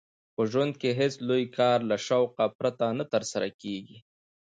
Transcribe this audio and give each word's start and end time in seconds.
په 0.35 0.41
ژوند 0.51 0.71
کښي 0.81 0.91
هېڅ 0.99 1.13
لوى 1.27 1.45
کار 1.57 1.77
له 1.89 1.97
شوقه 2.07 2.45
پرته 2.59 2.85
نه 2.99 3.05
ترسره 3.13 3.47
کېږي. 3.61 3.97